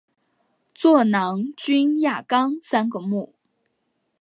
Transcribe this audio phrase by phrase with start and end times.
[0.73, 3.35] 座囊菌亚纲三个目。